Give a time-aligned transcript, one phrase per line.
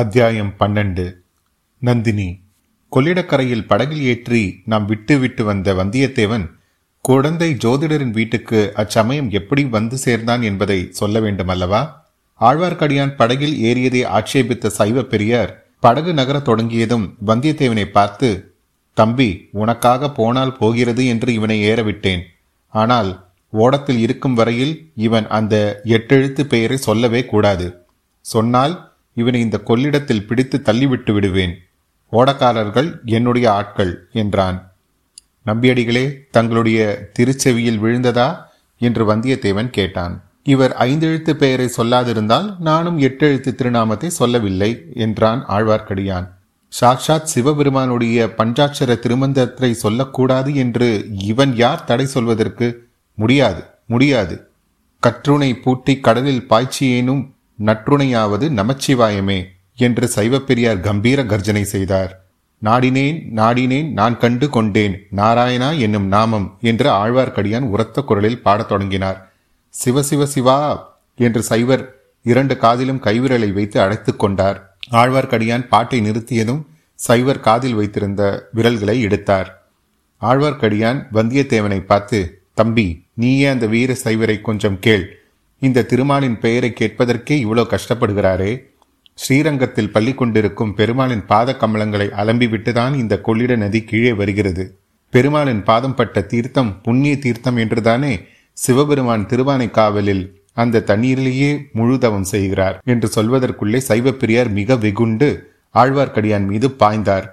[0.00, 1.04] அத்தியாயம் பன்னெண்டு.
[1.78, 2.26] நந்தினி
[2.92, 6.44] கொள்ளிடக்கரையில் படகில் ஏற்றி நாம் விட்டு விட்டு வந்த வந்தியத்தேவன்
[7.00, 12.08] குழந்தை ஜோதிடரின் வீட்டுக்கு அச்சமயம் எப்படி வந்து சேர்ந்தான் என்பதை சொல்ல வேண்டும் அல்லவா
[12.40, 18.30] ஆழ்வார்க்கடியான் படகில் ஏறியதை ஆட்சேபித்த சைவ பெரியார் படகு நகரத் தொடங்கியதும் வந்தியத்தேவனை பார்த்து
[18.94, 22.22] தம்பி உனக்காக போனால் போகிறது என்று இவனை ஏறவிட்டேன்.
[22.68, 23.10] ஆனால்
[23.52, 27.68] ஓடத்தில் இருக்கும் வரையில் இவன் அந்த எட்டெழுத்து பெயரை சொல்லவே கூடாது.
[28.20, 31.58] சொன்னால் இவனை இந்த கொள்ளிடத்தில் பிடித்து தள்ளிவிட்டு விடுவேன்.
[32.12, 34.72] ஓடக்காரர்கள் என்னுடைய ஆட்கள் என்றான்.
[35.46, 38.48] நம்பியடிகளே தங்களுடைய திருச்செவியில் விழுந்ததா?
[38.78, 40.24] என்று வந்தியத்தேவன் கேட்டான்.
[40.42, 46.28] இவர் ஐந்தெழுத்து பெயரை சொல்லாதிருந்தால் நானும் எட்டெழுத்து திருநாமத்தை சொல்லவில்லை என்றான் ஆழ்வார்க்கடியான்.
[46.80, 52.88] சாக்ஷாத் சிவபெருமானுடைய பஞ்சாட்சர திருமந்தத்தை சொல்லக்கூடாது என்று இவன் யார் தடை சொல்வதற்கு?
[53.14, 54.48] முடியாது முடியாது.
[55.02, 57.30] கற்றுனை பூட்டி கடலில் பாய்ச்சியேனும்
[57.66, 59.44] நற்றுணையாவது நமச்சிவாயமே
[59.76, 62.24] என்று சைவப்பெரியார் கம்பீர கர்ஜனை செய்தார்.
[62.64, 69.32] நாடினேன் நாடினேன் நான் கண்டு கொண்டேன் நாராயணா என்னும் நாமம் என்று ஆழ்வார்க்கடியான் உரத்த குரலில் பாடத் தொடங்கினார்.
[69.68, 70.58] சிவ சிவ சிவா
[71.14, 74.76] என்று சைவர் இரண்டு காதிலும் கைவிரலை வைத்து அழைத்து கொண்டார்.
[74.90, 76.62] ஆழ்வார்க்கடியான் பாட்டை நிறுத்தியதும்
[76.94, 79.68] சைவர் காதில் வைத்திருந்த விரல்களை எடுத்தார்.
[80.20, 85.19] ஆழ்வார்க்கடியான் வந்தியத்தேவனை பார்த்து தம்பி நீயே அந்த வீர சைவரை கொஞ்சம் கேள்.
[85.60, 88.52] இந்த திருமாலின் பெயரை கேட்பதற்கே இவ்வளோ கஷ்டப்படுகிறாரே?
[89.14, 94.78] ஸ்ரீரங்கத்தில் பள்ளி கொண்டிருக்கும் பெருமாளின் பாத கமலங்களை அலம்பிவிட்டுதான் இந்த கொள்ளிட நதி கீழே வருகிறது.
[95.10, 98.20] பெருமாளின் பாதம் பட்ட தீர்த்தம் புண்ணிய தீர்த்தம் என்றுதானே
[98.52, 107.26] சிவபெருமான் திருவானை காவலில் அந்த தண்ணீரிலேயே முழுதவம் செய்கிறார் என்று சொல்வதற்குள்ளே சைவப்பிரியார் மிக வெகுண்டு ஆழ்வார்க்கடியான் மீது பாய்ந்தார்.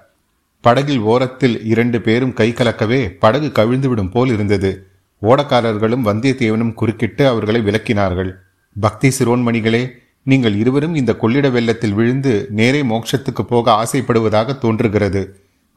[0.61, 4.87] படகில் ஓரத்தில் இரண்டு பேரும் கை கலக்கவே படகு கவிழ்ந்துவிடும் போல் இருந்தது.
[5.21, 8.31] ஓடக்காரர்களும் வந்தியத்தேவனும் குறுக்கிட்டு அவர்களை விளக்கினார்கள்
[8.75, 9.83] பக்தி சிரோன்மணிகளே
[10.25, 15.21] நீங்கள் இருவரும் இந்த கொள்ளிட வெள்ளத்தில் விழுந்து நேரே மோட்சத்துக்கு போக ஆசைப்படுவதாக தோன்றுகிறது.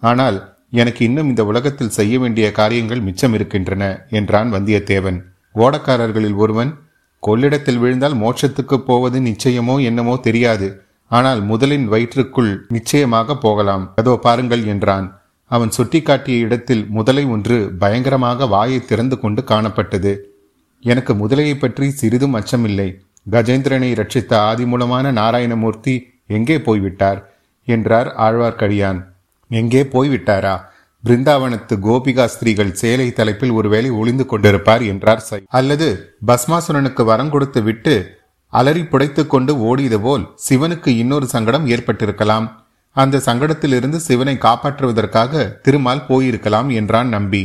[0.02, 0.38] ஆனால்
[0.72, 3.84] எனக்கு இன்னும் இந்த உலகத்தில் செய்ய வேண்டிய காரியங்கள் மிச்சம் இருக்கின்றன
[4.18, 5.18] என்றான் வந்தியத்தேவன்.
[5.54, 6.70] ஓடக்காரர்களில் ஒருவன்
[7.22, 10.68] கொள்ளிடத்தில் விழுந்தால் மோட்சத்துக்கு போவது நிச்சயமோ என்னமோ தெரியாது
[11.10, 13.84] ஆனால் முதலின் வயிற்றுக்குள் நிச்சயமாக போகலாம்.
[14.00, 15.06] அதோ பாருங்கள் என்றான்.
[15.50, 20.12] அவன் சுட்டிக்காட்டிய இடத்தில் முதலை ஒன்று பயங்கரமாக வாயை திறந்து கொண்டு காணப்பட்டது.
[20.80, 22.88] எனக்கு முதலையை பற்றி சிறிதும் அச்சமில்லை.
[23.30, 25.94] கஜேந்திரனை ரட்சித்த ஆதிமூலமான நாராயணமூர்த்தி
[26.26, 27.20] எங்கே போய்விட்டார்?
[27.64, 29.00] என்றார் ஆழ்வார்க்கடியான்.
[29.50, 30.54] எங்கே போய்விட்டாரா?
[31.04, 35.42] பிருந்தாவனத்து கோபிகா ஸ்திரீகள் சேலை தலைப்பில் ஒருவேளை ஒளிந்து கொண்டிருப்பார் என்றார் சை.
[35.48, 35.88] அல்லது
[36.26, 37.94] பஸ்மாசுரனுக்கு வரம் கொடுத்து விட்டு
[38.52, 42.46] அலறி புடைத்துக் கொண்டு ஓடியது போல் சிவனுக்கு இன்னொரு சங்கடம் ஏற்பட்டிருக்கலாம்.
[42.96, 47.42] அந்த சங்கடத்திலிருந்து சிவனை காப்பாற்றுவதற்காக திருமால் போயிருக்கலாம் என்றான் நம்பி.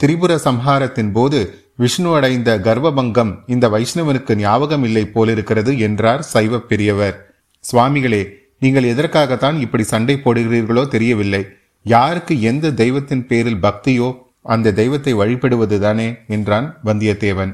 [0.00, 1.40] திரிபுர சம்ஹாரத்தின் போது
[1.76, 7.16] விஷ்ணு அடைந்த கர்வபங்கம் இந்த வைஷ்ணவனுக்கு ஞாபகம் இல்லை போலிருக்கிறது என்றார் சைவ பெரியவர்
[7.64, 8.22] சுவாமிகளே
[8.58, 11.42] நீங்கள் எதற்காகத்தான் இப்படி சண்டை போடுகிறீர்களோ தெரியவில்லை.
[11.86, 14.08] யாருக்கு எந்த தெய்வத்தின் பேரில் பக்தியோ
[14.54, 17.52] அந்த தெய்வத்தை வழிபடுவதுதானே என்றான் வந்தியத்தேவன்.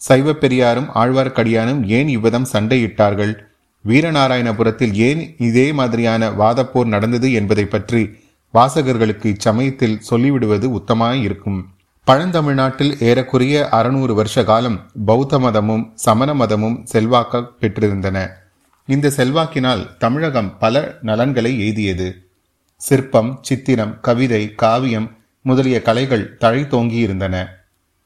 [0.00, 3.32] சைவ பெரியாரும் ஆழ்வார்க்கடியானும் ஏன் இவ்விதம் சண்டையிட்டார்கள்?
[3.86, 8.10] வீரநாராயணபுரத்தில் ஏன் இதே மாதிரியான வாதப்போர் நடந்தது என்பதை பற்றி
[8.54, 11.68] வாசகர்களுக்கு இச்சமயத்தில் சொல்லிவிடுவது உத்தமாய் இருக்கும்.
[12.06, 18.28] பழந்தமிழ்நாட்டில் ஏறக்குறைய அறுநூறு வருஷ காலம் பௌத்த மதமும் சமண மதமும் செல்வாக்க பெற்றிருந்தன.
[18.86, 22.12] இந்த செல்வாக்கினால் தமிழகம் பல நலன்களை எய்தியது.
[22.76, 27.46] சிற்பம் சித்திரம் கவிதை காவியம் முதலிய கலைகள் தழைத்தோங்கியிருந்தன.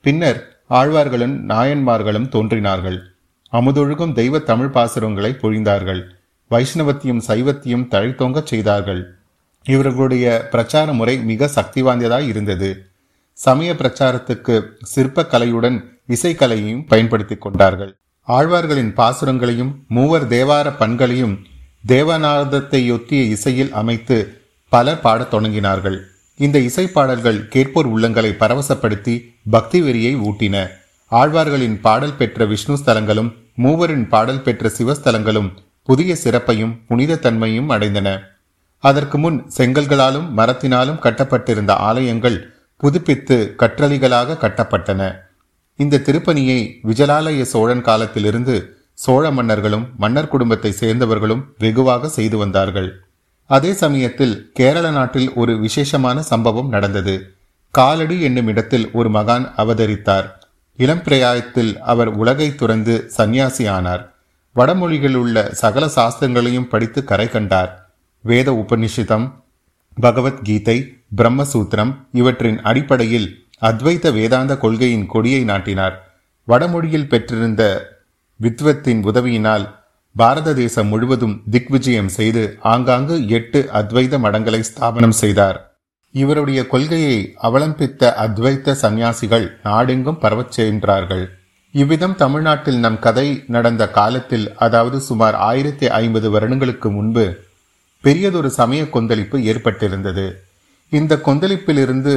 [0.01, 3.14] பின்னர் ஆழ்வார்களும் நாயன்மார்களும் தோன்றினார்கள்.
[3.55, 6.03] அமுதொழுகும் தெய்வ தமிழ் பாசுரங்களை பொழிந்தார்கள்.
[6.51, 9.15] வைஷ்ணவத்தையும் சைவத்தையும் தழைத்தோங்கச் செய்தார்கள்.
[9.65, 12.87] இவர்களுடைய பிரச்சார முறை மிக சக்தி வாய்ந்ததாய் இருந்தது.
[13.33, 14.63] சமய பிரச்சாரத்துக்கு
[14.95, 17.97] சிற்பக்கலையுடன் இசைக்கலையையும் பயன்படுத்திக் கொண்டார்கள்.
[18.29, 21.39] ஆழ்வார்களின் பாசுரங்களையும் மூவர் தேவார பண்களையும்
[21.89, 26.01] தேவநாதத்தையொத்திய இசையில் அமைத்து பலர் பாடத் தொடங்கினார்கள்.
[26.37, 30.69] இந்த இசை பாடல்கள் கேட்போர் உள்ளங்களை பரவசப்படுத்தி பக்தி வெறியை ஊட்டின.
[31.11, 35.51] ஆழ்வார்களின் பாடல் பெற்ற விஷ்ணு ஸ்தலங்களும் மூவரின் பாடல் பெற்ற சிவஸ்தலங்களும்
[35.83, 38.19] புதிய சிறப்பையும் புனித தன்மையும் அடைந்தன.
[38.79, 42.39] அதற்கு முன் செங்கல்களாலும் மரத்தினாலும் கட்டப்பட்டிருந்த ஆலயங்கள்
[42.77, 45.03] புதுப்பித்து கற்றளிகளாக கட்டப்பட்டன.
[45.77, 52.91] இந்த திருப்பணியை விஜலாலய சோழன் காலத்திலிருந்து சோழ மன்னர்களும் மன்னர் குடும்பத்தை சேர்ந்தவர்களும் வெகுவாக செய்து வந்தார்கள்.
[53.47, 57.35] அதே சமயத்தில் கேரள நாட்டில் ஒரு விசேஷமான சம்பவம் நடந்தது.
[57.71, 60.29] காலடி என்னும் இடத்தில் ஒரு மகான் அவதரித்தார்.
[60.77, 64.13] இளம் பிரயாயத்தில் அவர் உலகை துறந்து சந்நியாசி ஆனார்
[64.57, 67.71] வடமொழிகளில் உள்ள சகல சாஸ்திரங்களையும் படித்து கரை கண்டார்.
[68.21, 69.27] வேத உபனிஷிதம்
[70.01, 70.77] பகவத்கீதை
[71.17, 73.29] பிரம்மசூத்திரம் இவற்றின் அடிப்படையில்
[73.61, 75.97] அத்வைத வேதாந்த கொள்கையின் கொடியை நாட்டினார்.
[76.45, 77.63] வடமொழியில் பெற்றிருந்த
[78.41, 79.67] வித்வத்தின் உதவியினால்
[80.17, 85.74] பாரத தேசம் முழுவதும் திக்விஜயம் செய்து ஆங்காங்கு எட்டு அத்வைத மடங்களை ஸ்தாபனம் செய்தார்.
[86.21, 91.25] இவருடைய கொள்கையை அவலம்பித்த அத்வைத்த சந்நியாசிகள் நாடெங்கும் பரவச் சென்றார்கள்.
[91.73, 97.25] இவ்விதம் தமிழ்நாட்டில் நம் கதை நடந்த காலத்தில் அதாவது சுமார் ஆயிரத்தி ஐம்பது வருடங்களுக்கு முன்பு
[98.01, 100.27] பெரியதொரு சமய கொந்தளிப்பு ஏற்பட்டிருந்தது.
[100.91, 102.15] இந்த கொந்தளிப்பிலிருந்து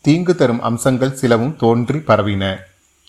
[0.00, 2.56] தீங்கு தரும் அம்சங்கள் சிலவும் தோன்றி பரவின.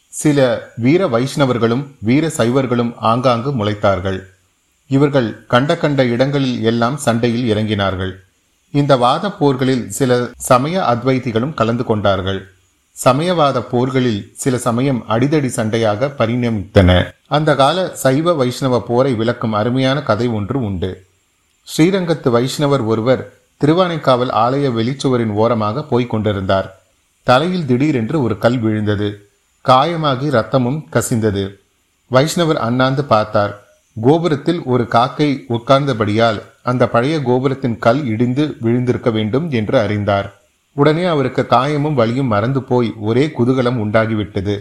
[0.08, 4.20] சில வீர வைஷ்ணவர்களும் வீர சைவர்களும் ஆங்காங்கு முளைத்தார்கள்.
[4.88, 8.14] இவர்கள் கண்ட கண்ட இடங்களில் எல்லாம் சண்டையில் இறங்கினார்கள்.
[8.76, 12.52] இந்த வாத போர்களில் சில சமய அத்வைதிகளும் கலந்து கொண்டார்கள்.
[13.04, 17.12] சமயவாத போர்களில் சில சமயம் அடிதடி சண்டையாக பரிணமித்தன.
[17.28, 21.06] அந்த கால சைவ வைஷ்ணவ போரை விளக்கும் அருமையான கதை ஒன்று உண்டு.
[21.68, 26.82] ஸ்ரீரங்கத்து வைஷ்ணவர் ஒருவர் திருவானைக்காவல் ஆலய வெளிச்சுவரின் ஓரமாக போய்க் கொண்டிருந்தார்.
[27.24, 29.30] தலையில் திடீரென்று ஒரு கல் விழுந்தது.
[29.66, 31.56] காயமாகி ரத்தமும் கசிந்தது.
[32.12, 33.65] வைஷ்ணவர் அண்ணாந்து பார்த்தார்.
[34.02, 40.40] கோபுரத்தில் ஒரு காக்கை உட்கார்ந்தபடியால் அந்த பழைய கோபுரத்தின் கல் இடிந்து விழுந்திருக்க வேண்டும் என்று அறிந்தார்.
[40.74, 44.60] உடனே அவருக்கு காயமும் வலியும் மறந்து போய் ஒரே குதூகலம் உண்டாகிவிட்டது.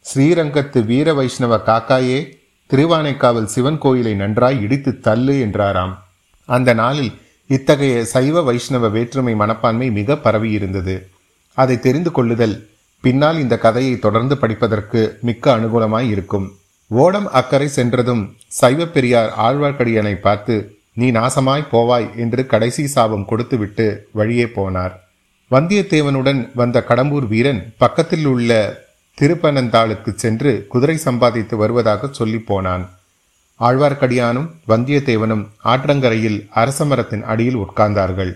[0.00, 2.32] ஸ்ரீரங்கத்து வீர வைஷ்ணவ காக்காயே
[2.70, 6.06] திருவானைக்காவல் சிவன் கோயிலை நன்றாய் இடித்து தள்ளு என்றாராம்.
[6.44, 7.12] அந்த நாளில்
[7.46, 11.02] இத்தகைய சைவ வைஷ்ணவ வேற்றுமை மனப்பான்மை மிக பரவியிருந்தது.
[11.54, 12.68] அதை தெரிந்து கொள்ளுதல்
[13.00, 16.52] பின்னால் இந்த கதையை தொடர்ந்து படிப்பதற்கு மிக்க அனுகூலமாய் இருக்கும்.
[16.90, 20.54] ஓடம் அக்கறை சென்றதும் சைவப்பெரியார் ஆழ்வார்க்கடியனை பார்த்து
[20.92, 24.94] நீ நாசமாய் போவாய் என்று கடைசி சாபம் கொடுத்துவிட்டு வழியே போனார்.
[25.50, 28.52] வந்தியத்தேவனுடன் வந்த கடம்பூர் வீரன் பக்கத்தில் உள்ள
[29.18, 32.84] திருப்பனந்தாளுக்கு சென்று குதிரை சம்பாதித்து வருவதாக சொல்லி போனான்.
[33.60, 38.32] ஆழ்வார்க்கடியானும் வந்தியத்தேவனும் ஆற்றங்கரையில் அரச மரத்தின் அடியில் உட்கார்ந்தார்கள்.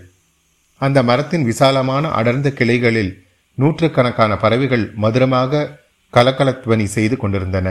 [0.77, 3.25] அந்த மரத்தின் விசாலமான அடர்ந்த கிளைகளில்
[3.55, 5.69] நூற்றுக்கணக்கான பறவைகள் மதுரமாக
[6.13, 7.67] கலக்கலத்வனி செய்து கொண்டிருந்தன.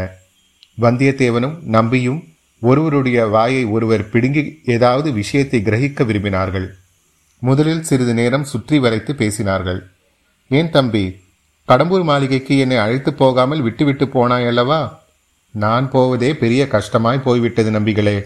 [0.80, 2.24] வந்தியத்தேவனும் நம்பியும்
[2.60, 6.68] ஒருவருடைய வாயை ஒருவர் பிடுங்கி ஏதாவது விஷயத்தை கிரகிக்க விரும்பினார்கள்.
[7.38, 9.80] முதலில் சிறிது நேரம் சுற்றி வரைத்து பேசினார்கள்.
[10.48, 11.20] ஏன் தம்பி
[11.68, 15.02] கடம்பூர் மாளிகைக்கு என்னை அழைத்து போகாமல் விட்டுவிட்டு போனாய் அல்லவா
[15.50, 18.22] நான் போவதே பெரிய கஷ்டமாய் போய்விட்டது நம்பிகளே.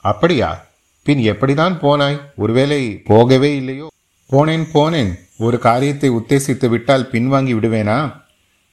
[0.00, 0.66] அப்படியா?
[1.02, 2.20] பின் எப்படிதான் போனாய்?
[2.36, 3.88] ஒருவேளை போகவே இல்லையோ?
[4.30, 5.14] போனேன் போனேன்.
[5.38, 8.12] ஒரு காரியத்தை உத்தேசித்து விட்டால் பின்வாங்கி விடுவேனா?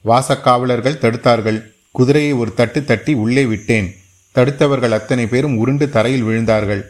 [0.04, 1.76] வாசக்காவலர்கள் தடுத்தார்கள்.
[1.98, 3.88] குதிரையை ஒரு தட்டு தட்டி உள்ளே விட்டேன்.
[4.34, 6.82] தடுத்தவர்கள் அத்தனை பேரும் உருண்டு தரையில் விழுந்தார்கள்.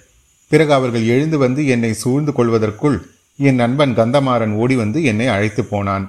[0.50, 2.99] பிறகு அவர்கள் எழுந்து வந்து என்னை சூழ்ந்து கொள்வதற்குள்
[3.37, 6.05] என் நண்பன் கந்தமாறன் ஓடி வந்து என்னை அழைத்து போனான்.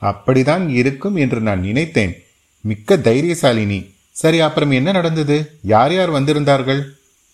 [0.00, 2.14] அப்படிதான் இருக்கும் என்று நான் நினைத்தேன்.
[2.60, 5.36] மிக்க தைரியசாலினி சரி அப்புறம் என்ன நடந்தது?
[5.62, 6.80] யார் யார் வந்திருந்தார்கள்?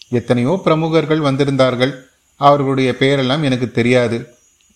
[0.09, 1.93] எத்தனையோ பிரமுகர்கள் வந்திருந்தார்கள்.
[2.41, 4.19] அவர்களுடைய பெயரெல்லாம் எனக்கு தெரியாது.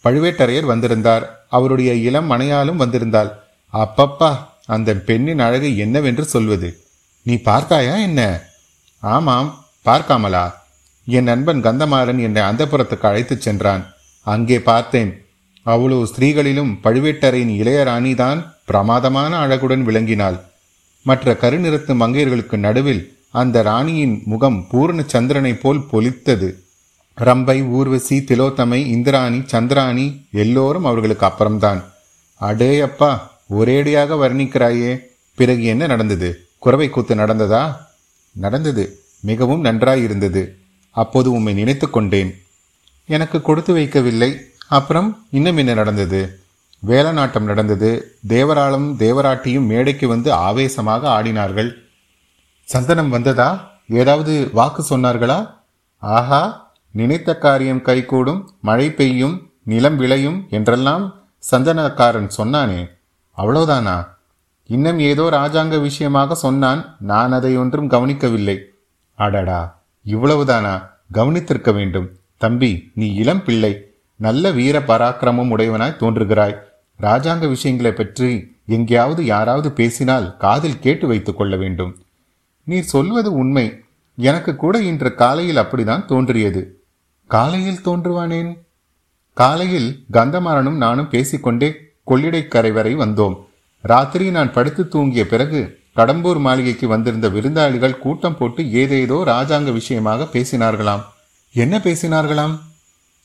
[0.05, 1.25] பழுவேட்டரையர் வந்திருந்தார்.
[1.49, 3.31] அவருடைய இளம் மனையாலும் வந்திருந்தாள்.
[3.73, 4.31] அப்பப்பா
[4.71, 6.81] அந்த பெண்ணின் அழகு என்னவென்று சொல்வது?
[7.23, 8.41] நீ பார்த்தாயா என்ன?
[8.99, 10.53] ஆமாம் பார்க்காமலா?
[11.07, 13.87] என் நண்பன் கந்தமாறன் என்னை அந்தபுரத்துக்கு அழைத்துச் சென்றான்.
[14.23, 15.25] அங்கே பார்த்தேன்.
[15.63, 20.41] அவ்வளவு ஸ்திரீகளிலும் பழுவேட்டரையின் இளையராணிதான் பிரமாதமான அழகுடன் விளங்கினாள்.
[21.03, 26.51] மற்ற கருநிறத்து மங்கையர்களுக்கு நடுவில் அந்த ராணியின் முகம் பூர்ண சந்திரனைப் போல் பொலித்தது.
[27.17, 31.85] ரம்பை ஊர்வசி திலோத்தமை இந்திராணி சந்திராணி எல்லோரும் அவர்களுக்கு அப்புறம்தான்.
[32.41, 33.19] அடேயப்பா
[33.51, 34.99] ஒரேடியாக வர்ணிக்கிறாயே.
[35.35, 36.49] பிறகு என்ன நடந்தது?
[36.59, 37.77] குறவை கூத்து நடந்ததா?
[38.33, 38.99] நடந்தது.
[39.21, 40.49] மிகவும் நன்றாயிருந்தது.
[40.91, 42.43] அப்போது உம்மை நினைத்து கொண்டேன்.
[43.07, 44.39] எனக்கு கொடுத்து வைக்கவில்லை.
[44.69, 46.41] அப்புறம் இன்னும் என்ன நடந்தது?
[46.87, 48.19] வேலநாட்டம் நடந்தது.
[48.29, 51.73] தேவராளும் தேவராட்டியும் மேடைக்கு வந்து ஆவேசமாக ஆடினார்கள்.
[52.63, 53.79] சந்தனம் வந்ததா?
[53.89, 55.55] ஏதாவது வாக்கு சொன்னார்களா?
[55.99, 61.15] ஆஹா நினைத்த காரியம் கைகூடும் மழை பெய்யும் நிலம் விளையும் என்றெல்லாம்
[61.51, 62.99] சந்தனக்காரன் சொன்னானே.
[63.41, 64.07] அவ்வளவுதானா?
[64.67, 66.97] இன்னும் ஏதோ ராஜாங்க விஷயமாக சொன்னான்.
[67.01, 68.61] நான் அதை ஒன்றும் கவனிக்கவில்லை.
[69.15, 70.89] அடடா இவ்வளவுதானா?
[71.15, 72.11] கவனித்திருக்க வேண்டும்.
[72.37, 73.95] தம்பி நீ இளம் பிள்ளை.
[74.17, 76.57] நல்ல வீர பராக்கிரமம் உடையவனாய் தோன்றுகிறாய்.
[77.01, 81.99] ராஜாங்க விஷயங்களை பற்றி எங்கேயாவது யாராவது பேசினால் காதில் கேட்டு வைத்துக் கொள்ள வேண்டும்.
[82.65, 83.81] நீ சொல்வது உண்மை.
[84.17, 86.83] எனக்கு கூட இன்று காலையில் அப்படிதான் தோன்றியது.
[87.27, 88.59] காலையில் தோன்றுவானேன்?
[89.35, 93.37] காலையில் கந்தமாறனும் நானும் பேசிக்கொண்டே கொள்ளிடைக்கரை வரை வந்தோம்.
[93.81, 101.03] ராத்திரி நான் படுத்து தூங்கிய பிறகு கடம்பூர் மாளிகைக்கு வந்திருந்த விருந்தாளிகள் கூட்டம் போட்டு ஏதேதோ ராஜாங்க விஷயமாக பேசினார்களாம்.
[101.53, 102.59] என்ன பேசினார்களாம்?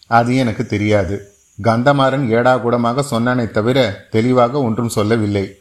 [0.08, 1.32] அது எனக்கு தெரியாது.
[1.64, 5.56] கந்தமாறன் ஏடாகூடமாக சொன்னானே தவிர தெளிவாக ஒன்றும் சொல்லவில்லை.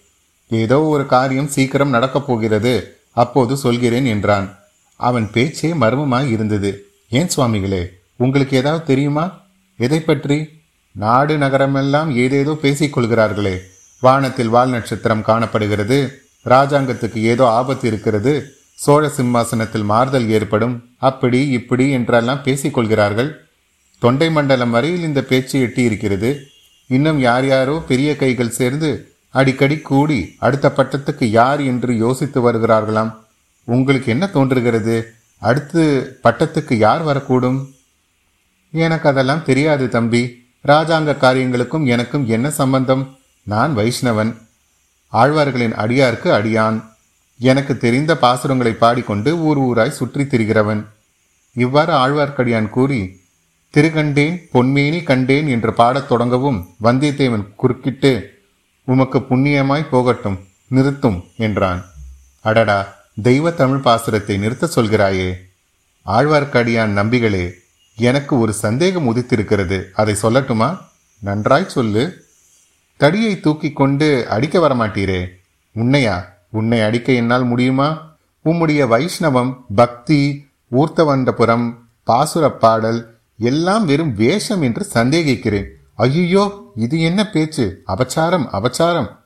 [0.48, 2.98] ஏதோ ஒரு காரியம் சீக்கிரம் நடக்கப் போகிறது.
[3.12, 4.58] அப்போது சொல்கிறேன் என்றான்.
[4.96, 6.86] அவன் பேச்சே மர்மமாய் இருந்தது.
[7.10, 9.40] ஏன் சுவாமிகளே உங்களுக்கு ஏதாவது தெரியுமா?
[9.76, 10.53] எதை பற்றி?
[10.96, 13.60] நாடு நகரமெல்லாம் ஏதேதோ பேசிக் கொள்கிறார்களே
[14.00, 16.22] வானத்தில் வால் நட்சத்திரம் காணப்படுகிறது.
[16.44, 18.52] ராஜாங்கத்துக்கு ஏதோ ஆபத்து இருக்கிறது.
[18.74, 20.88] சோழ சிம்மாசனத்தில் மாறுதல் ஏற்படும்.
[20.98, 23.30] அப்படி இப்படி என்றெல்லாம் பேசிக்கொள்கிறார்கள்.
[23.98, 26.46] தொண்டை மண்டலம் வரையில் இந்த பேச்சு எட்டி இருக்கிறது
[26.86, 33.14] இன்னும் யார் யாரோ பெரிய கைகள் சேர்ந்து அடிக்கடி கூடி அடுத்த பட்டத்துக்கு யார் என்று யோசித்து வருகிறார்களாம்.
[33.64, 35.14] உங்களுக்கு என்ன தோன்றுகிறது?
[35.38, 35.82] அடுத்து
[36.22, 37.70] பட்டத்துக்கு யார் வரக்கூடும்?
[38.70, 40.43] எனக்கு அதெல்லாம் தெரியாது தம்பி.
[40.66, 43.18] ராஜாங்க காரியங்களுக்கும் எனக்கும் என்ன சம்பந்தம்?
[43.42, 44.36] நான் வைஷ்ணவன்.
[45.12, 46.84] ஆழ்வார்களின் அடியார்க்கு அடியான்.
[47.38, 50.84] எனக்கு தெரிந்த பாசுரங்களை பாடிக்கொண்டு ஊர் ஊராய் சுற்றித் திரிகிறவன்.
[51.54, 53.20] இவ்வாறு ஆழ்வார்க்கடியான் கூறி
[53.74, 58.38] திருகண்டேன் பொன்மேனி கண்டேன் என்று பாடத் தொடங்கவும் வந்தியத்தேவன் குறுக்கிட்டு
[58.84, 61.84] உமக்கு புண்ணியமாய் போகட்டும் நிறுத்தும் என்றான்.
[62.40, 65.32] அடடா தெய்வ தமிழ் பாசுரத்தை நிறுத்த சொல்கிறாயே.
[66.06, 67.50] ஆழ்வார்க்கடியான் நம்பிகளே
[67.96, 69.84] எனக்கு ஒரு சந்தேகம் உதித்திருக்கிறது.
[69.92, 70.78] அதை சொல்லட்டுமா?
[71.18, 72.24] நன்றாய் சொல்லு.
[72.96, 75.26] தடியை தூக்கி கொண்டு அடிக்க வரமாட்டீரே.
[75.74, 76.24] உன்னையா?
[76.50, 78.16] உன்னை அடிக்க என்னால் முடியுமா?
[78.44, 81.74] உம்முடைய வைஷ்ணவம் பக்தி ஊர்த்தவண்டபுரம்
[82.06, 83.06] பாசுரப்பாடல்
[83.38, 85.66] எல்லாம் வெறும் வேஷம் என்று சந்தேகிக்கிறேன்.
[85.94, 87.82] ஐயோ இது என்ன பேச்சு?
[87.86, 89.16] அபச்சாரம் அபச்சாரம்.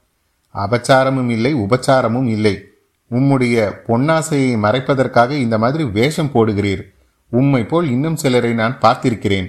[0.54, 2.64] அபச்சாரமும் இல்லை உபச்சாரமும் இல்லை.
[3.10, 6.82] உம்முடைய பொன்னாசையை மறைப்பதற்காக இந்த மாதிரி வேஷம் போடுகிறீர்.
[7.30, 9.48] உம்மை போல் இன்னும் சிலரை நான் பார்த்திருக்கிறேன்.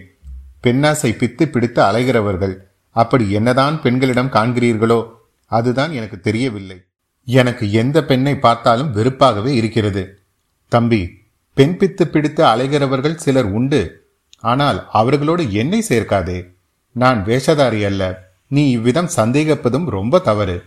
[0.63, 2.55] பெண்ணாசை பித்து பிடித்து அலைகிறவர்கள்
[2.89, 5.09] அப்படி என்னதான் பெண்களிடம் காண்கிறீர்களோ
[5.45, 6.81] அதுதான் எனக்கு தெரியவில்லை.
[7.23, 10.19] எனக்கு எந்த பெண்ணை பார்த்தாலும் வெறுப்பாகவே இருக்கிறது.
[10.67, 11.17] தம்பி
[11.53, 14.07] பெண் பித்து பிடித்து அலைகிறவர்கள் சிலர் உண்டு.
[14.39, 16.45] ஆனால் அவர்களோடு என்னை சேர்க்காதே.
[16.91, 18.03] நான் வேஷதாரி அல்ல.
[18.47, 20.63] நீ இவ்விதம் சந்தேகிப்பதும் ரொம்ப தவறு.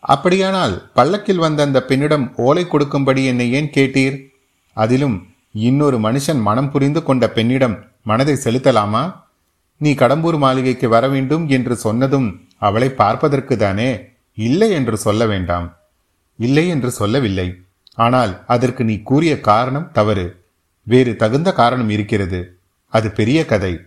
[0.00, 4.16] அப்படியானால் பல்லக்கில் வந்த அந்த பெண்ணிடம் ஓலை கொடுக்கும்படி என்னை ஏன் கேட்டீர்?
[4.72, 9.22] அதிலும் இன்னொரு மனுஷன் மனம் புரிந்து கொண்ட பெண்ணிடம் மனதை செலுத்தலாமா?
[9.76, 15.76] நீ கடம்பூர் மாளிகைக்கு வர வேண்டும் என்று சொன்னதும் அவளை பார்ப்பதற்கு தானே இல்லை என்று சொல்ல வேண்டாம்.
[16.36, 17.62] இல்லை என்று சொல்லவில்லை.
[17.94, 20.44] ஆனால் அதற்கு நீ கூறிய காரணம் தவறு.
[20.82, 22.58] வேறு தகுந்த காரணம் இருக்கிறது.
[22.88, 23.80] அது பெரிய கதை.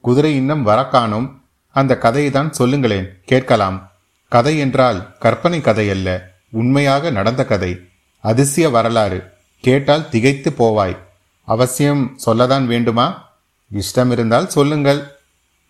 [0.00, 1.40] குதிரை இன்னும் வரக்கானோம்
[1.72, 3.90] அந்த கதையை தான் சொல்லுங்களேன் கேட்கலாம்.
[4.28, 7.80] கதை என்றால் கற்பனை கதை அல்ல உண்மையாக நடந்த கதை.
[8.20, 9.38] அதிசய வரலாறு.
[9.60, 10.96] கேட்டால் திகைத்து போவாய்.
[11.44, 13.28] அவசியம் சொல்லதான் வேண்டுமா?
[13.72, 15.02] இஷ்டம் இருந்தால் சொல்லுங்கள்.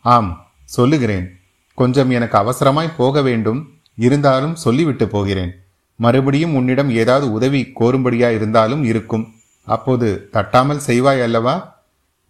[0.02, 1.40] ஆம் சொல்லுகிறேன்.
[1.74, 3.72] கொஞ்சம் எனக்கு அவசரமாய் போக வேண்டும்.
[3.96, 5.54] இருந்தாலும் சொல்லிவிட்டு போகிறேன்.
[5.96, 9.34] மறுபடியும் உன்னிடம் ஏதாவது உதவி கோரும்படியா இருந்தாலும் இருக்கும்.
[9.64, 11.82] அப்போது தட்டாமல் செய்வாய் அல்லவா?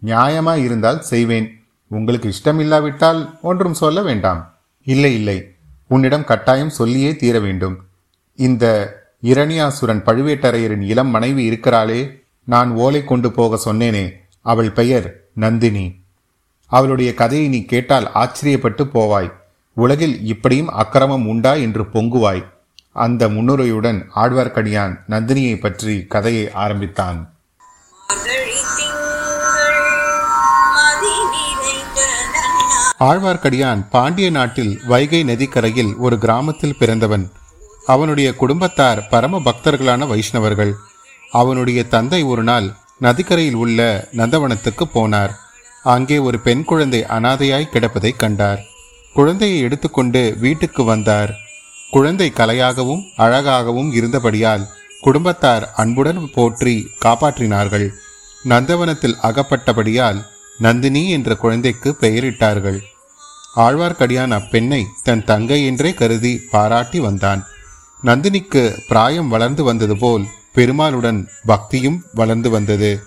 [0.05, 1.64] நியாயமா இருந்தால் செய்வேன்.
[1.88, 4.55] உங்களுக்கு இஷ்டமில்லாவிட்டால் ஒன்றும் சொல்ல வேண்டாம்.
[4.83, 5.55] இல்லை இல்லை.
[5.88, 7.79] உன்னிடம் கட்டாயம் சொல்லியே தீர வேண்டும்
[8.35, 12.10] இந்த இரணியாசுரன் பழுவேட்டரையரின் இளம் மனைவி இருக்கிறாளே
[12.44, 14.10] நான் ஓலை கொண்டு போக சொன்னேனே
[14.42, 16.00] அவள் பெயர் நந்தினி.
[16.66, 19.32] அவளுடைய கதையை நீ கேட்டால் ஆச்சரியப்பட்டு போவாய்.
[19.74, 22.44] உலகில் இப்படியும் அக்கிரமம் உண்டா என்று பொங்குவாய்.
[22.92, 27.34] அந்த முன்னுரையுடன் ஆழ்வார்க்கடியான் நந்தினியை பற்றி கதையை ஆரம்பித்தான்.
[32.98, 37.30] ஆழ்வார்க்கடியான் பாண்டிய நாட்டில் வைகை நதிக்கரையில் ஒரு கிராமத்தில் பிறந்தவன்.
[37.94, 40.73] அவனுடைய குடும்பத்தார் பரம பக்தர்களான வைஷ்ணவர்கள்.
[41.32, 42.66] அவனுடைய தந்தை ஒரு நாள்
[43.00, 43.80] நதிக்கரையில் உள்ள
[44.18, 45.32] நந்தவனத்துக்கு போனார்.
[45.94, 48.61] அங்கே ஒரு பெண் குழந்தை அனாதையாய் கிடப்பதை கண்டார்.
[49.16, 51.30] குழந்தையை எடுத்துக்கொண்டு வீட்டுக்கு வந்தார்.
[51.90, 54.64] குழந்தை கலையாகவும் அழகாகவும் இருந்தபடியால்
[55.00, 57.88] குடும்பத்தார் அன்புடன் போற்றி காப்பாற்றினார்கள்.
[58.44, 60.20] நந்தவனத்தில் அகப்பட்டபடியால்
[60.59, 62.78] நந்தினி என்ற குழந்தைக்கு பெயரிட்டார்கள்.
[63.56, 67.42] ஆழ்வார்க்கடியான் அப்பெண்ணை தன் தங்கை என்றே கருதி பாராட்டி வந்தான்.
[68.04, 73.02] நந்தினிக்கு பிராயம் வளர்ந்து வந்தது போல் பெருமாளுடன் பக்தியும் வளர்ந்து வந்தது.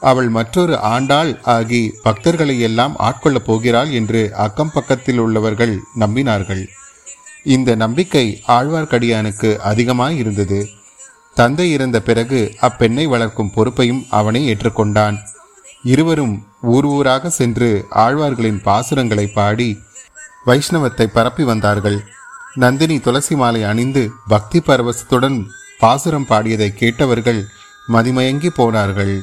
[0.00, 6.66] அவள் மற்றொரு ஆண்டாள் ஆகி பக்தர்களை எல்லாம் ஆட்கொள்ளப் போகிறாள் என்று அக்கம் பக்கத்தில் உள்ளவர்கள் நம்பினார்கள்.
[7.44, 10.68] இந்த நம்பிக்கை ஆழ்வார்க்கடியானுக்கு அதிகமாய் இருந்தது.
[11.34, 15.18] தந்தை இறந்த பிறகு அப்பெண்ணை வளர்க்கும் பொறுப்பையும் அவனை ஏற்றுக்கொண்டான்.
[15.84, 19.78] இருவரும் ஊர் ஊராக சென்று ஆழ்வார்களின் பாசுரங்களை பாடி
[20.46, 22.04] வைஷ்ணவத்தை பரப்பி வந்தார்கள்.
[22.54, 25.46] நந்தினி துளசி மாலை அணிந்து பக்தி பரவசத்துடன்
[25.78, 27.46] பாசுரம் பாடியதை கேட்டவர்கள்
[27.88, 29.22] மதிமயங்கி போனார்கள்.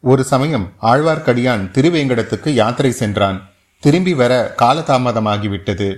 [0.00, 3.48] ஒரு சமயம் ஆழ்வார்க்கடியான் திருவேங்கடத்துக்கு யாத்திரை சென்றான்.
[3.80, 5.96] திரும்பி வர காலதாமதமாகிவிட்டது.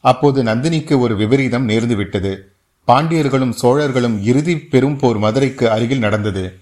[0.00, 2.52] அப்போது நந்தினிக்கு ஒரு விபரீதம் நேர்ந்து விட்டது
[2.88, 6.58] பாண்டியர்களும் சோழர்களும் இறுதி பெரும் போர் மதுரைக்கு அருகில் நடந்தது.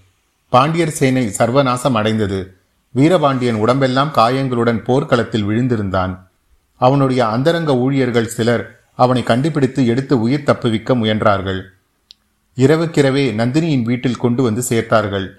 [0.49, 2.55] பாண்டியர் சேனை சர்வநாசம் அடைந்தது.
[2.91, 6.17] வீரபாண்டியன் உடம்பெல்லாம் காயங்களுடன் போர்க்களத்தில் விழுந்திருந்தான்.
[6.77, 11.61] அவனுடைய அந்தரங்க ஊழியர்கள் சிலர் அவனை கண்டுபிடித்து எடுத்து உயிர் தப்புவிக்க முயன்றார்கள்.
[12.55, 15.29] இரவுக்கிரவே நந்தினியின் வீட்டில் கொண்டு வந்து சேர்த்தார்கள்.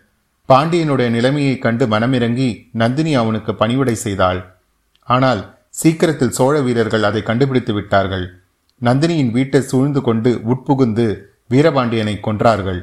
[0.48, 4.54] பாண்டியனுடைய நிலைமையைக் கண்டு மனமிறங்கி நந்தினி அவனுக்கு பணிவிடை செய்தாள்.
[5.02, 8.37] ஆனால் சீக்கிரத்தில் சோழ வீரர்கள் அதை கண்டுபிடித்து விட்டார்கள்.
[8.82, 11.06] நந்தினியின் வீட்டை சூழ்ந்து கொண்டு உட்புகுந்து
[11.50, 12.80] வீரபாண்டியனை கொன்றார்கள்.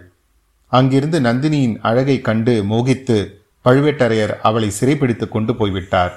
[0.68, 3.18] அங்கிருந்து நந்தினியின் அழகை கண்டு மோகித்து
[3.66, 6.14] பழுவேட்டரையர் அவளை சிறைப்பிடித்து கொண்டு போய்விட்டார்.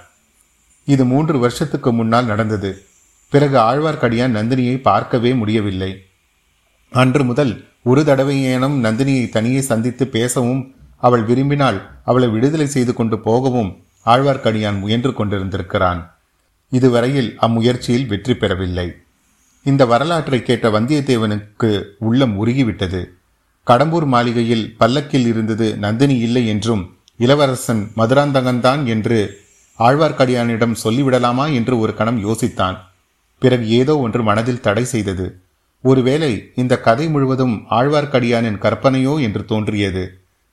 [0.85, 2.71] இது மூன்று வருஷத்துக்கு முன்னால் நடந்தது.
[3.31, 5.93] பிறகு ஆழ்வார்க்கடியான் நந்தினியை பார்க்கவே முடியவில்லை.
[6.93, 10.63] அன்று முதல் ஒரு தடவையேனும் நந்தினியை தனியே சந்தித்து பேசவும்
[10.97, 13.71] அவள் விரும்பினால் அவளை விடுதலை செய்து கொண்டு போகவும்
[14.07, 16.01] ஆழ்வார்க்கடியான் முயன்று கொண்டிருந்திருக்கிறான்.
[16.69, 18.89] இதுவரையில் அம்முயற்சியில் வெற்றி பெறவில்லை.
[19.71, 21.71] இந்த வரலாற்றை கேட்ட வந்தியத்தேவனுக்கு
[22.09, 23.01] உள்ளம் உருகிவிட்டது.
[23.67, 26.83] கடம்பூர் மாளிகையில் பல்லக்கில் இருந்தது நந்தினி இல்லை என்றும்
[27.21, 29.19] இளவரசன் மதுராந்தகன்தான் என்று
[29.79, 32.77] ஆழ்வார்க்கடியானிடம் சொல்லிவிடலாமா என்று ஒரு கணம் யோசித்தான்.
[33.43, 35.27] பிறகு ஏதோ ஒன்று மனதில் தடை செய்தது.
[35.85, 40.05] ஒருவேளை இந்த கதை முழுவதும் ஆழ்வார்க்கடியானின் கற்பனையோ என்று தோன்றியது.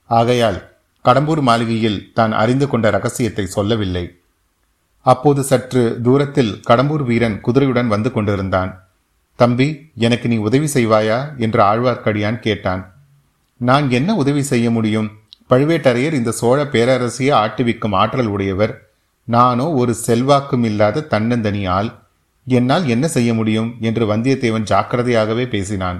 [0.09, 0.59] ஆகையால்
[1.05, 4.05] கடம்பூர் மாளிகையில் தான் அறிந்து கொண்ட ரகசியத்தை சொல்லவில்லை.
[5.05, 8.71] அப்போது சற்று தூரத்தில் கடம்பூர் வீரன் குதிரையுடன் வந்து கொண்டிருந்தான்.
[9.35, 11.37] தம்பி எனக்கு நீ உதவி செய்வாயா?
[11.37, 12.93] என்று ஆழ்வார்க்கடியான் கேட்டான்.
[13.57, 15.11] நான் என்ன உதவி செய்ய முடியும்?
[15.49, 18.73] பழுவேட்டரையர் இந்த சோழ பேரரசியை ஆட்டுவிக்கும் ஆற்றல் உடையவர்.
[19.23, 21.91] நானோ ஒரு செல்வாக்கும் இல்லாத தன்னந்தனி ஆள்
[22.47, 23.75] என்னால் என்ன செய்ய முடியும்?
[23.79, 25.99] என்று வந்தியத்தேவன் ஜாக்கிரதையாகவே பேசினான்.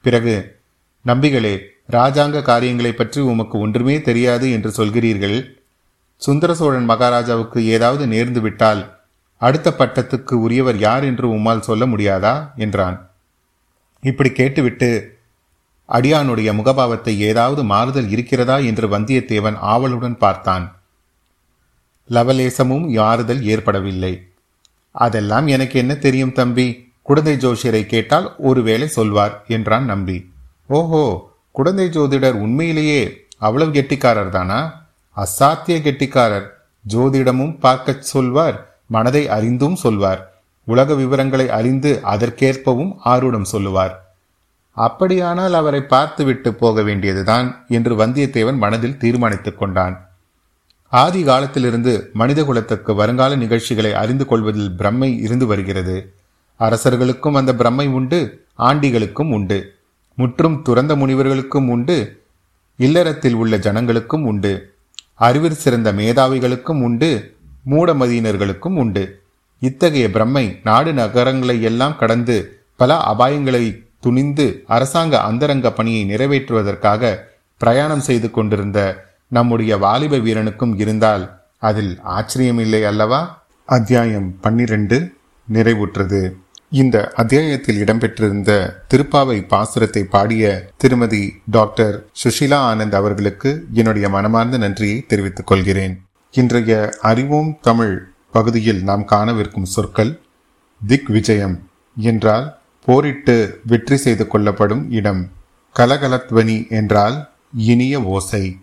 [0.00, 0.60] பிறகு
[1.06, 1.58] நம்பிகளே
[1.90, 5.38] ராஜாங்க காரியங்களை பற்றி உமக்கு ஒன்றுமே தெரியாது என்று சொல்கிறீர்கள்.
[6.16, 8.99] சுந்தர சோழன் மகாராஜாவுக்கு ஏதாவது நேர்ந்து விட்டால்
[9.40, 12.34] அடுத்த பட்டத்துக்கு உரியவர் யார் என்று உம்மால் சொல்ல முடியாதா?
[12.56, 13.10] என்றான்.
[14.02, 14.90] இப்படி கேட்டுவிட்டு
[15.88, 18.56] அடியானுடைய முகபாவத்தை ஏதாவது மாறுதல் இருக்கிறதா?
[18.56, 20.64] என்று வந்தியத்தேவன் ஆவலுடன் பார்த்தான்.
[22.10, 24.12] லவலேசமும் யாறுதல் ஏற்படவில்லை.
[24.90, 26.92] அதெல்லாம் எனக்கு என்ன தெரியும் தம்பி?
[27.02, 30.18] குடந்தை ஜோஷியரை கேட்டால் ஒருவேளை சொல்வார் என்றான் நம்பி.
[30.66, 31.04] ஓஹோ
[31.52, 36.48] குடந்தை ஜோதிடர் உண்மையிலேயே அவ்வளவு கெட்டிக்காரர் தானா அசாத்திய கெட்டிக்காரர்.
[36.88, 38.58] ஜோதிடமும் பார்க்கச் சொல்வார்
[38.90, 40.42] மனதை அறிந்தும் சொல்வார்.
[40.64, 44.14] உலக விவரங்களை அறிந்து அதற்கேற்பவும் ஆர்வம் சொல்லுவார்.
[44.70, 50.08] அப்படியானால் அவரை பார்த்துவிட்டு போக வேண்டியதுதான் என்று வந்தியத்தேவன் மனதில் தீர்மானித்துக் கொண்டான்.
[50.88, 56.12] ஆதி காலத்திலிருந்து மனித குலத்துக்கு வருங்கால நிகழ்ச்சிகளை அறிந்து கொள்வதில் பிரம்மை இருந்து வருகிறது.
[56.58, 59.74] அரசர்களுக்கும் அந்த பிரம்மை உண்டு ஆண்டிகளுக்கும் உண்டு.
[60.14, 62.22] முற்றும் துறந்த முனிவர்களுக்கும் உண்டு
[62.76, 64.74] இல்லறத்தில் உள்ள ஜனங்களுக்கும் உண்டு.
[65.14, 67.36] அறிவிற் சிறந்த மேதாவிகளுக்கும் உண்டு
[67.70, 69.22] மூடமதியினர்களுக்கும் உண்டு.
[69.58, 72.36] இத்தகைய பிரம்மை நாடு நகரங்களை எல்லாம் கடந்து
[72.76, 73.64] பல அபாயங்களை
[74.00, 77.16] துணிந்து அரசாங்க அந்தரங்க பணியை நிறைவேற்றுவதற்காக
[77.58, 81.24] பிரயாணம் செய்து கொண்டிருந்த நம்முடைய வாலிப வீரனுக்கும் இருந்தால்
[81.58, 83.42] அதில் ஆச்சரியமில்லை அல்லவா?
[83.64, 85.12] அத்தியாயம் பன்னிரண்டு
[85.52, 86.30] நிறைவுற்றது.
[86.70, 88.50] இந்த அத்தியாயத்தில் இடம்பெற்றிருந்த
[88.94, 96.00] திருப்பாவை பாசுரத்தை பாடிய திருமதி டாக்டர் சுஷிலா ஆனந்த் அவர்களுக்கு என்னுடைய மனமார்ந்த நன்றியை தெரிவித்துக் கொள்கிறேன்.
[96.32, 100.20] இன்றைய அறிவோம் தமிழ் பகுதியில் நாம் காணவிருக்கும் சொற்கள்
[100.86, 105.30] திக் விஜயம் என்றால் போரிட்டு வெற்றி செய்து கொள்ளப்படும் இடம்.
[105.76, 107.16] கலகலத்வனி என்றால்
[107.56, 108.58] இனிய ஓசை.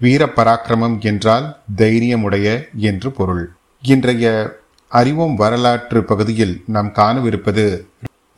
[0.00, 3.52] வீர பராக்கிரமம் என்றால் தைரியமுடைய என்று பொருள்.
[3.82, 4.56] இன்றைய
[4.88, 7.86] அறிவோம் வரலாற்று பகுதியில் நாம் காணவிருப்பது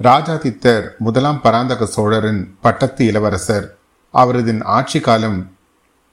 [0.03, 3.77] ராஜாதித்தர் முதலாம் பராந்தக சோழரின் பட்டத்து இளவரசர்.
[4.11, 5.51] அவரது ஆட்சி காலம்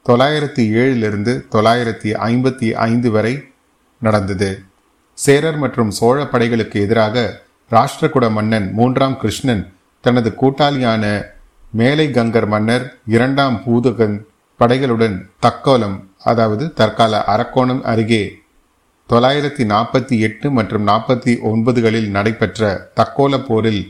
[0.06, 3.34] தொள்ளாயிரத்தி ஏழிலிருந்து தொள்ளாயிரத்தி ஐம்பத்தி ஐந்து வரை
[4.02, 4.50] நடந்தது.
[5.18, 7.24] சேரர் மற்றும் சோழ படைகளுக்கு எதிராக
[7.72, 9.64] ராஷ்டிரகுட மன்னன் மூன்றாம் கிருஷ்ணன்
[10.04, 11.04] தனது கூட்டாளியான
[11.72, 14.16] மேலை கங்கர் மன்னர் இரண்டாம் பூதகன்
[14.60, 18.24] படைகளுடன் தக்கோலம் அதாவது தற்கால அரக்கோணம் அருகே
[19.10, 23.84] தொள்ளாயிரத்தி நாற்பத்தி எட்டு மற்றும் நாற்பத்தி ஒன்பதுகளில் நடைபெற்ற தக்கோல போரில்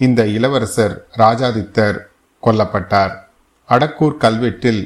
[0.00, 1.98] இந்த இளவரசர் ராஜாதித்தர்
[2.42, 3.14] கொல்லப்பட்டார்.
[3.68, 4.82] அடக்கூர் கல்வெட்டில்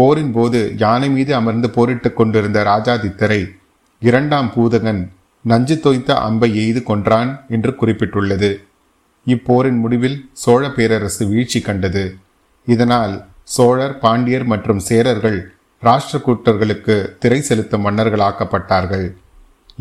[0.00, 3.40] போரின் போது யானை மீது அமர்ந்து போரிட்டுக் கொண்டிருந்த ராஜாதித்தரை
[4.08, 5.02] இரண்டாம் பூதகன்
[5.44, 8.50] நஞ்சு தோய்த்த அம்பை எய்து கொன்றான் என்று குறிப்பிட்டுள்ளது.
[9.26, 12.04] இப்போரின் முடிவில் சோழ பேரரசு வீழ்ச்சி கண்டது.
[12.66, 13.14] இதனால்
[13.54, 15.38] சோழர் பாண்டியர் மற்றும் சேரர்கள்
[15.82, 19.06] ராஷ்டிரகூட்டர்களுக்கு திரை செலுத்தும் மன்னர்களாக்கப்பட்டார்கள்.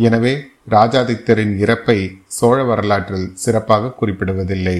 [0.08, 0.34] எனவே
[0.75, 1.99] ராஜாதித்தரின் இறப்பை
[2.38, 4.79] சோழ வரலாற்றில் சிறப்பாக குறிப்பிடுவதில்லை.